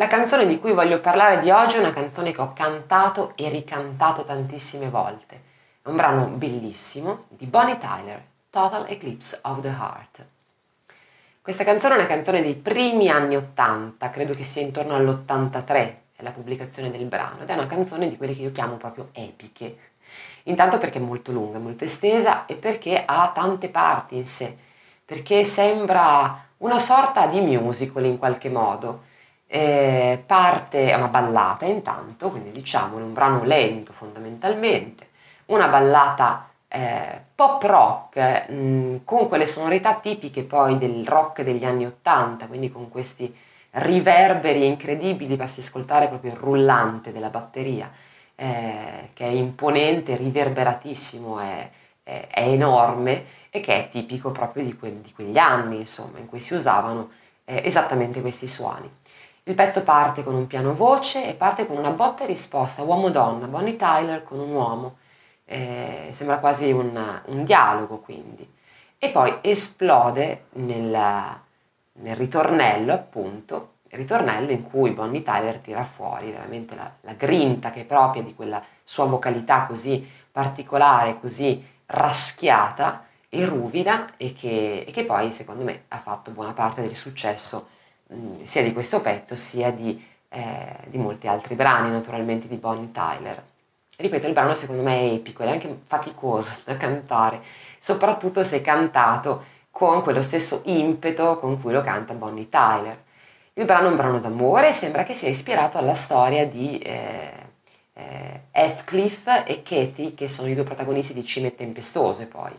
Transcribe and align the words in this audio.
La 0.00 0.06
canzone 0.06 0.46
di 0.46 0.58
cui 0.58 0.72
voglio 0.72 0.98
parlare 0.98 1.40
di 1.40 1.50
oggi 1.50 1.76
è 1.76 1.78
una 1.78 1.92
canzone 1.92 2.32
che 2.32 2.40
ho 2.40 2.54
cantato 2.54 3.34
e 3.36 3.50
ricantato 3.50 4.22
tantissime 4.22 4.88
volte. 4.88 5.42
È 5.82 5.88
un 5.90 5.96
brano 5.96 6.24
bellissimo 6.24 7.24
di 7.28 7.44
Bonnie 7.44 7.76
Tyler, 7.76 8.24
Total 8.48 8.86
Eclipse 8.88 9.40
of 9.42 9.60
the 9.60 9.68
Heart. 9.68 10.26
Questa 11.42 11.64
canzone 11.64 11.92
è 11.92 11.96
una 11.98 12.06
canzone 12.06 12.40
dei 12.40 12.54
primi 12.54 13.10
anni 13.10 13.36
80, 13.36 14.08
credo 14.08 14.34
che 14.34 14.42
sia 14.42 14.62
intorno 14.62 14.94
all'83 14.94 15.74
è 16.16 16.22
la 16.22 16.30
pubblicazione 16.30 16.90
del 16.90 17.04
brano 17.04 17.42
ed 17.42 17.50
è 17.50 17.52
una 17.52 17.66
canzone 17.66 18.08
di 18.08 18.16
quelle 18.16 18.34
che 18.34 18.40
io 18.40 18.52
chiamo 18.52 18.76
proprio 18.76 19.10
epiche. 19.12 19.76
Intanto 20.44 20.78
perché 20.78 20.98
è 20.98 21.02
molto 21.02 21.30
lunga, 21.30 21.58
molto 21.58 21.84
estesa 21.84 22.46
e 22.46 22.54
perché 22.54 23.02
ha 23.04 23.30
tante 23.34 23.68
parti 23.68 24.16
in 24.16 24.24
sé, 24.24 24.56
perché 25.04 25.44
sembra 25.44 26.42
una 26.56 26.78
sorta 26.78 27.26
di 27.26 27.42
musical 27.42 28.06
in 28.06 28.16
qualche 28.16 28.48
modo 28.48 29.08
eh, 29.52 30.22
parte, 30.24 30.94
una 30.94 31.08
ballata 31.08 31.64
intanto, 31.64 32.30
quindi 32.30 32.52
diciamo 32.52 32.98
un 32.98 33.12
brano 33.12 33.42
lento 33.42 33.92
fondamentalmente, 33.92 35.08
una 35.46 35.66
ballata 35.66 36.48
eh, 36.68 37.20
pop 37.34 37.60
rock 37.64 38.48
mh, 38.48 38.54
mm, 38.54 38.96
con 39.04 39.26
quelle 39.26 39.46
sonorità 39.46 39.96
tipiche 39.96 40.44
poi 40.44 40.78
del 40.78 41.04
rock 41.04 41.42
degli 41.42 41.64
anni 41.64 41.84
Ottanta, 41.84 42.46
quindi 42.46 42.70
con 42.70 42.88
questi 42.88 43.34
riverberi 43.72 44.66
incredibili, 44.66 45.34
basti 45.34 45.60
ascoltare 45.60 46.06
proprio 46.06 46.30
il 46.30 46.38
rullante 46.38 47.10
della 47.10 47.30
batteria, 47.30 47.90
eh, 48.36 49.10
che 49.14 49.24
è 49.24 49.30
imponente, 49.30 50.16
riverberatissimo, 50.16 51.40
è, 51.40 51.70
è, 52.04 52.28
è, 52.30 52.42
enorme 52.48 53.24
e 53.50 53.60
che 53.60 53.74
è 53.74 53.88
tipico 53.90 54.30
proprio 54.30 54.62
di, 54.62 54.76
que- 54.76 55.00
di 55.00 55.12
quegli 55.12 55.38
anni, 55.38 55.78
insomma, 55.80 56.18
in 56.18 56.28
cui 56.28 56.40
si 56.40 56.54
usavano 56.54 57.10
eh, 57.44 57.62
esattamente 57.64 58.20
questi 58.20 58.46
suoni. 58.46 58.88
Il 59.50 59.56
pezzo 59.56 59.82
parte 59.82 60.22
con 60.22 60.36
un 60.36 60.46
piano 60.46 60.76
voce 60.76 61.26
e 61.26 61.34
parte 61.34 61.66
con 61.66 61.76
una 61.76 61.90
botta 61.90 62.22
e 62.22 62.26
risposta 62.28 62.84
uomo-donna, 62.84 63.48
Bonnie 63.48 63.74
Tyler 63.74 64.22
con 64.22 64.38
un 64.38 64.52
uomo, 64.52 64.98
eh, 65.44 66.10
sembra 66.12 66.38
quasi 66.38 66.70
un, 66.70 67.20
un, 67.24 67.44
dialogo 67.44 67.98
quindi, 67.98 68.48
e 68.96 69.08
poi 69.08 69.38
esplode 69.40 70.44
nel, 70.52 70.96
nel 71.94 72.16
ritornello 72.16 72.92
appunto, 72.92 73.78
ritornello 73.88 74.52
in 74.52 74.62
cui 74.62 74.92
Bonnie 74.92 75.24
Tyler 75.24 75.58
tira 75.58 75.82
fuori 75.82 76.30
veramente 76.30 76.76
la, 76.76 76.88
la 77.00 77.14
grinta 77.14 77.72
che 77.72 77.80
è 77.80 77.86
propria 77.86 78.22
di 78.22 78.36
quella 78.36 78.62
sua 78.84 79.06
vocalità 79.06 79.66
così 79.66 80.08
particolare, 80.30 81.18
così 81.18 81.66
raschiata 81.86 83.04
e 83.28 83.44
ruvida 83.44 84.10
e 84.16 84.32
che, 84.32 84.84
e 84.86 84.92
che 84.92 85.04
poi 85.04 85.32
secondo 85.32 85.64
me 85.64 85.86
ha 85.88 85.98
fatto 85.98 86.30
buona 86.30 86.52
parte 86.52 86.82
del 86.82 86.94
successo 86.94 87.78
Mm, 88.12 88.42
sia 88.44 88.62
di 88.62 88.72
questo 88.72 89.00
pezzo 89.00 89.36
sia 89.36 89.70
di, 89.70 90.04
eh, 90.28 90.76
di, 90.86 90.98
molti 90.98 91.28
altri 91.28 91.54
brani, 91.54 91.90
naturalmente 91.90 92.48
di 92.48 92.56
Bonnie 92.56 92.90
Tyler. 92.90 93.42
Ripeto, 93.96 94.26
il 94.26 94.32
brano 94.32 94.54
secondo 94.54 94.82
me 94.82 94.98
è 94.98 95.12
epico 95.14 95.42
ed 95.42 95.50
è 95.50 95.52
anche 95.52 95.80
faticoso 95.84 96.52
da 96.64 96.76
cantare, 96.76 97.42
soprattutto 97.78 98.42
se 98.42 98.62
cantato 98.62 99.44
con 99.70 100.02
quello 100.02 100.22
stesso 100.22 100.62
impeto 100.64 101.38
con 101.38 101.60
cui 101.60 101.72
lo 101.72 101.82
canta 101.82 102.14
Bonnie 102.14 102.48
Tyler. 102.48 102.98
Il 103.54 103.64
brano 103.64 103.88
è 103.88 103.90
un 103.90 103.96
brano 103.96 104.18
d'amore 104.18 104.70
e 104.70 104.72
sembra 104.72 105.04
che 105.04 105.14
sia 105.14 105.28
ispirato 105.28 105.78
alla 105.78 105.94
storia 105.94 106.46
di 106.46 106.78
eh, 106.78 107.32
eh, 107.94 108.40
Heathcliff 108.50 109.26
e 109.46 109.62
Katie, 109.62 110.14
che 110.14 110.28
sono 110.28 110.48
i 110.48 110.54
due 110.54 110.64
protagonisti 110.64 111.14
di 111.14 111.24
Cime 111.24 111.54
Tempestose 111.54 112.26
poi. 112.26 112.52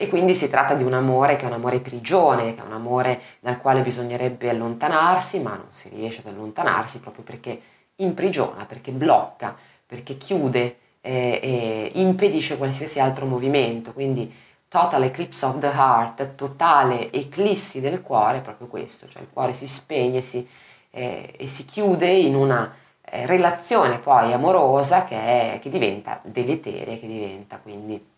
E 0.00 0.08
quindi 0.08 0.32
si 0.32 0.48
tratta 0.48 0.74
di 0.74 0.84
un 0.84 0.92
amore 0.92 1.34
che 1.34 1.42
è 1.42 1.48
un 1.48 1.54
amore 1.54 1.80
prigione, 1.80 2.54
che 2.54 2.60
è 2.60 2.64
un 2.64 2.72
amore 2.72 3.20
dal 3.40 3.58
quale 3.58 3.82
bisognerebbe 3.82 4.48
allontanarsi, 4.48 5.40
ma 5.40 5.56
non 5.56 5.66
si 5.70 5.88
riesce 5.88 6.20
ad 6.20 6.32
allontanarsi 6.32 7.00
proprio 7.00 7.24
perché 7.24 7.60
imprigiona, 7.96 8.64
perché 8.64 8.92
blocca, 8.92 9.56
perché 9.84 10.16
chiude 10.16 10.78
eh, 11.00 11.40
e 11.42 11.90
impedisce 11.94 12.56
qualsiasi 12.58 13.00
altro 13.00 13.26
movimento. 13.26 13.92
Quindi 13.92 14.32
total 14.68 15.02
eclipse 15.02 15.44
of 15.44 15.58
the 15.58 15.66
heart, 15.66 16.36
totale 16.36 17.10
eclissi 17.10 17.80
del 17.80 18.00
cuore, 18.00 18.38
è 18.38 18.42
proprio 18.42 18.68
questo, 18.68 19.08
cioè 19.08 19.22
il 19.22 19.28
cuore 19.32 19.52
si 19.52 19.66
spegne 19.66 20.20
si, 20.20 20.48
eh, 20.90 21.34
e 21.36 21.46
si 21.48 21.64
chiude 21.64 22.08
in 22.08 22.36
una 22.36 22.72
eh, 23.02 23.26
relazione 23.26 23.98
poi 23.98 24.32
amorosa 24.32 25.04
che, 25.04 25.16
è, 25.54 25.58
che 25.60 25.70
diventa 25.70 26.20
deleteria, 26.22 26.96
che 26.98 27.06
diventa 27.08 27.58
quindi 27.58 28.16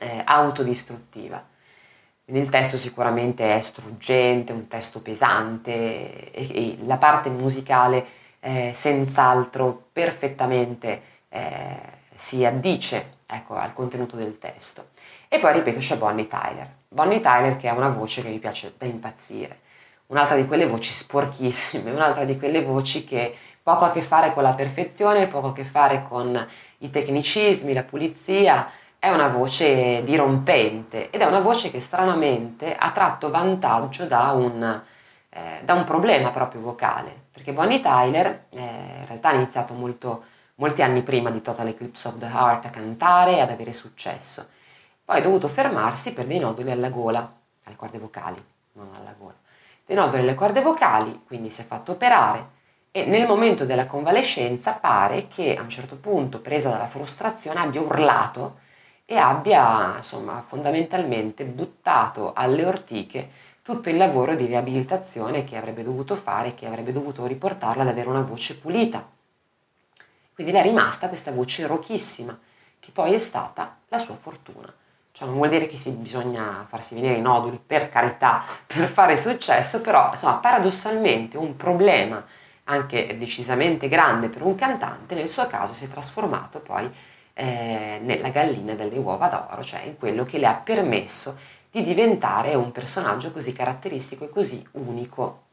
eh, 0.00 0.22
autodistruttiva. 0.24 1.46
Quindi 2.24 2.42
il 2.42 2.50
testo 2.50 2.76
sicuramente 2.78 3.56
è 3.56 3.60
struggente, 3.60 4.52
un 4.52 4.66
testo 4.66 5.02
pesante 5.02 6.30
e, 6.30 6.48
e 6.52 6.78
la 6.84 6.96
parte 6.96 7.28
musicale 7.28 8.06
eh, 8.40 8.72
senz'altro 8.74 9.88
perfettamente 9.92 11.02
eh, 11.28 11.78
si 12.14 12.44
addice 12.44 13.18
ecco, 13.26 13.56
al 13.56 13.72
contenuto 13.72 14.16
del 14.16 14.38
testo. 14.38 14.88
E 15.28 15.38
poi 15.38 15.52
ripeto 15.52 15.78
c'è 15.78 15.96
Bonnie 15.96 16.26
Tyler. 16.26 16.68
Bonnie 16.88 17.20
Tyler 17.20 17.56
che 17.56 17.68
ha 17.68 17.74
una 17.74 17.90
voce 17.90 18.22
che 18.22 18.28
mi 18.28 18.38
piace 18.38 18.74
da 18.76 18.86
impazzire, 18.86 19.60
un'altra 20.06 20.36
di 20.36 20.46
quelle 20.46 20.66
voci 20.66 20.90
sporchissime, 20.92 21.90
un'altra 21.92 22.24
di 22.24 22.38
quelle 22.38 22.62
voci 22.62 23.04
che 23.04 23.36
poco 23.62 23.84
a 23.84 23.90
che 23.90 24.02
fare 24.02 24.32
con 24.32 24.42
la 24.42 24.54
perfezione, 24.54 25.28
poco 25.28 25.48
a 25.48 25.52
che 25.52 25.64
fare 25.64 26.04
con 26.08 26.48
i 26.78 26.90
tecnicismi, 26.90 27.72
la 27.72 27.82
pulizia, 27.82 28.70
è 29.00 29.08
una 29.10 29.28
voce 29.28 30.04
dirompente 30.04 31.08
ed 31.08 31.22
è 31.22 31.24
una 31.24 31.40
voce 31.40 31.70
che 31.70 31.80
stranamente 31.80 32.76
ha 32.76 32.92
tratto 32.92 33.30
vantaggio 33.30 34.04
da 34.04 34.32
un, 34.32 34.82
eh, 35.30 35.60
da 35.64 35.72
un 35.72 35.84
problema 35.84 36.28
proprio 36.28 36.60
vocale, 36.60 37.28
perché 37.32 37.54
Bonnie 37.54 37.80
Tyler 37.80 38.44
eh, 38.50 38.60
in 38.60 39.06
realtà 39.06 39.30
ha 39.30 39.34
iniziato 39.34 39.72
molto, 39.72 40.24
molti 40.56 40.82
anni 40.82 41.02
prima 41.02 41.30
di 41.30 41.40
Total 41.40 41.66
Eclipse 41.66 42.08
of 42.08 42.18
the 42.18 42.26
Heart 42.26 42.66
a 42.66 42.70
cantare 42.70 43.36
e 43.36 43.40
ad 43.40 43.50
avere 43.50 43.72
successo, 43.72 44.48
poi 45.02 45.16
ha 45.18 45.22
dovuto 45.22 45.48
fermarsi 45.48 46.12
per 46.12 46.26
dei 46.26 46.38
noduli 46.38 46.70
alla 46.70 46.90
gola, 46.90 47.32
alle 47.64 47.76
corde 47.76 47.98
vocali, 47.98 48.44
non 48.72 48.90
alla 48.94 49.14
gola, 49.18 49.36
dei 49.86 49.96
noduli 49.96 50.20
alle 50.20 50.34
corde 50.34 50.60
vocali, 50.60 51.22
quindi 51.26 51.50
si 51.50 51.62
è 51.62 51.64
fatto 51.64 51.92
operare 51.92 52.58
e 52.90 53.06
nel 53.06 53.26
momento 53.26 53.64
della 53.64 53.86
convalescenza 53.86 54.72
pare 54.74 55.26
che 55.26 55.56
a 55.56 55.62
un 55.62 55.70
certo 55.70 55.96
punto, 55.96 56.40
presa 56.40 56.68
dalla 56.68 56.86
frustrazione, 56.86 57.60
abbia 57.60 57.80
urlato 57.80 58.68
e 59.10 59.16
abbia 59.16 59.96
insomma 59.96 60.40
fondamentalmente 60.46 61.44
buttato 61.44 62.32
alle 62.32 62.64
ortiche 62.64 63.28
tutto 63.60 63.88
il 63.88 63.96
lavoro 63.96 64.36
di 64.36 64.46
riabilitazione 64.46 65.42
che 65.42 65.56
avrebbe 65.56 65.82
dovuto 65.82 66.14
fare, 66.14 66.54
che 66.54 66.64
avrebbe 66.64 66.92
dovuto 66.92 67.26
riportarla 67.26 67.82
ad 67.82 67.88
avere 67.88 68.08
una 68.08 68.20
voce 68.20 68.56
pulita. 68.58 69.04
Quindi 70.32 70.52
le 70.52 70.60
è 70.60 70.62
rimasta 70.62 71.08
questa 71.08 71.32
voce 71.32 71.66
rochissima, 71.66 72.38
che 72.78 72.92
poi 72.92 73.12
è 73.12 73.18
stata 73.18 73.78
la 73.88 73.98
sua 73.98 74.14
fortuna. 74.14 74.72
Cioè 75.10 75.26
non 75.26 75.38
vuol 75.38 75.48
dire 75.48 75.66
che 75.66 75.76
si 75.76 75.90
bisogna 75.90 76.64
farsi 76.68 76.94
venire 76.94 77.14
i 77.14 77.20
noduli, 77.20 77.60
per 77.64 77.88
carità, 77.88 78.44
per 78.64 78.86
fare 78.86 79.16
successo, 79.16 79.80
però 79.80 80.10
insomma 80.12 80.34
paradossalmente 80.34 81.36
un 81.36 81.56
problema 81.56 82.24
anche 82.62 83.18
decisamente 83.18 83.88
grande 83.88 84.28
per 84.28 84.42
un 84.42 84.54
cantante, 84.54 85.16
nel 85.16 85.28
suo 85.28 85.48
caso 85.48 85.74
si 85.74 85.86
è 85.86 85.88
trasformato 85.88 86.60
poi 86.60 86.88
eh, 87.40 87.98
nella 88.02 88.28
gallina 88.28 88.74
delle 88.74 88.98
uova 88.98 89.28
d'oro, 89.28 89.64
cioè 89.64 89.80
in 89.84 89.96
quello 89.96 90.24
che 90.24 90.36
le 90.36 90.46
ha 90.46 90.54
permesso 90.54 91.38
di 91.70 91.82
diventare 91.82 92.54
un 92.54 92.70
personaggio 92.70 93.32
così 93.32 93.54
caratteristico 93.54 94.24
e 94.26 94.28
così 94.28 94.62
unico. 94.72 95.44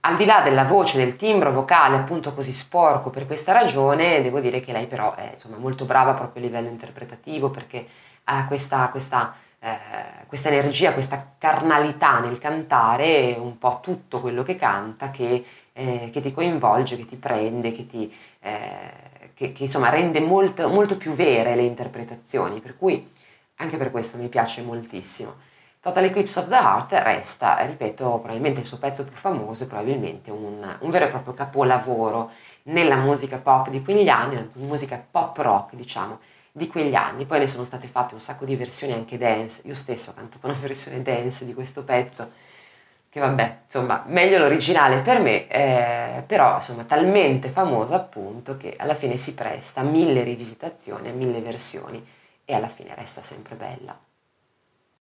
Al 0.00 0.16
di 0.16 0.24
là 0.24 0.40
della 0.40 0.64
voce, 0.64 0.98
del 0.98 1.14
timbro 1.14 1.52
vocale 1.52 1.96
appunto 1.96 2.34
così 2.34 2.52
sporco 2.52 3.10
per 3.10 3.26
questa 3.26 3.52
ragione, 3.52 4.20
devo 4.20 4.40
dire 4.40 4.60
che 4.60 4.72
lei 4.72 4.86
però 4.86 5.14
è 5.14 5.30
insomma, 5.34 5.58
molto 5.58 5.84
brava 5.84 6.14
proprio 6.14 6.42
a 6.42 6.46
livello 6.46 6.68
interpretativo 6.68 7.50
perché 7.50 7.86
ha 8.24 8.46
questa, 8.48 8.88
questa, 8.88 9.36
eh, 9.60 9.78
questa 10.26 10.48
energia, 10.48 10.92
questa 10.92 11.34
carnalità 11.38 12.18
nel 12.18 12.38
cantare 12.38 13.36
un 13.38 13.58
po' 13.58 13.78
tutto 13.80 14.20
quello 14.20 14.42
che 14.42 14.56
canta 14.56 15.12
che, 15.12 15.44
eh, 15.78 16.08
che 16.10 16.22
ti 16.22 16.32
coinvolge, 16.32 16.96
che 16.96 17.04
ti 17.04 17.16
prende, 17.16 17.70
che 17.70 17.86
ti, 17.86 18.10
eh, 18.40 19.30
che, 19.34 19.52
che 19.52 19.62
insomma 19.64 19.90
rende 19.90 20.20
molto, 20.20 20.68
molto 20.70 20.96
più 20.96 21.12
vere 21.12 21.54
le 21.54 21.62
interpretazioni, 21.62 22.60
per 22.60 22.78
cui 22.78 23.06
anche 23.56 23.76
per 23.76 23.90
questo 23.90 24.16
mi 24.16 24.28
piace 24.28 24.62
moltissimo. 24.62 25.34
Total 25.80 26.04
Eclipse 26.04 26.38
of 26.38 26.48
the 26.48 26.54
Heart 26.54 26.92
resta, 26.94 27.58
ripeto, 27.66 28.18
probabilmente 28.20 28.60
il 28.60 28.66
suo 28.66 28.78
pezzo 28.78 29.04
più 29.04 29.16
famoso 29.16 29.64
e 29.64 29.66
probabilmente 29.66 30.30
un, 30.30 30.76
un, 30.80 30.90
vero 30.90 31.04
e 31.04 31.08
proprio 31.08 31.34
capolavoro 31.34 32.30
nella 32.64 32.96
musica 32.96 33.36
pop 33.36 33.68
di 33.68 33.82
quegli 33.82 34.08
anni, 34.08 34.34
nella 34.34 34.48
musica 34.54 35.04
pop 35.08 35.36
rock, 35.36 35.74
diciamo, 35.74 36.20
di 36.50 36.68
quegli 36.68 36.94
anni. 36.94 37.26
Poi 37.26 37.40
ne 37.40 37.46
sono 37.46 37.64
state 37.64 37.86
fatte 37.86 38.14
un 38.14 38.20
sacco 38.20 38.46
di 38.46 38.56
versioni 38.56 38.94
anche 38.94 39.18
dance, 39.18 39.68
io 39.68 39.74
stesso 39.74 40.10
ho 40.10 40.14
cantato 40.14 40.46
una 40.46 40.56
versione 40.58 41.02
dance 41.02 41.44
di 41.44 41.52
questo 41.52 41.84
pezzo 41.84 42.45
che 43.16 43.22
vabbè, 43.22 43.60
insomma, 43.64 44.04
meglio 44.08 44.36
l'originale 44.36 45.00
per 45.00 45.20
me, 45.20 45.48
eh, 45.48 46.22
però 46.26 46.56
insomma 46.56 46.84
talmente 46.84 47.48
famosa 47.48 47.96
appunto 47.96 48.58
che 48.58 48.74
alla 48.76 48.94
fine 48.94 49.16
si 49.16 49.32
presta 49.32 49.80
a 49.80 49.84
mille 49.84 50.22
rivisitazioni, 50.22 51.08
a 51.08 51.14
mille 51.14 51.40
versioni 51.40 52.06
e 52.44 52.52
alla 52.52 52.68
fine 52.68 52.94
resta 52.94 53.22
sempre 53.22 53.54
bella. 53.54 54.05